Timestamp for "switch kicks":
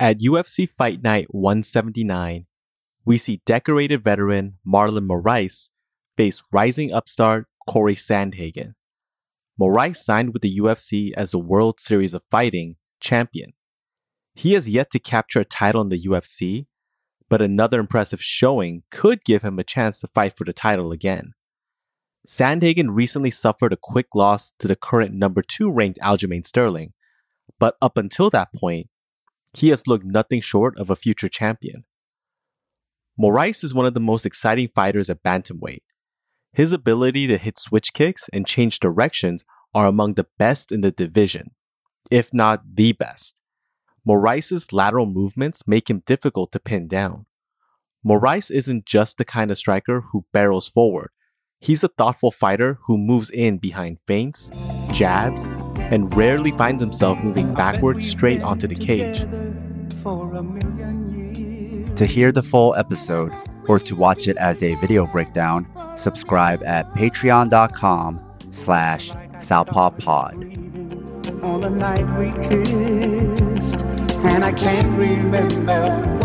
37.58-38.28